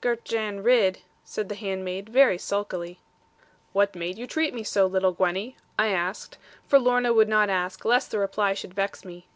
[0.00, 3.00] 'Girt Jan Ridd,' said the handmaid, very sulkily.
[3.74, 7.84] 'What made you treat me so, little Gwenny?' I asked, for Lorna would not ask
[7.84, 9.26] lest the reply should vex me.